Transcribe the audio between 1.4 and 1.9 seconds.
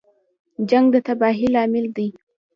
لامل